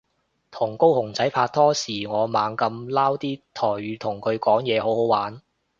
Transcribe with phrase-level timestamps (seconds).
[0.49, 5.39] 同高雄仔拍拖時我猛噉撈啲台語同佢講嘢好好玩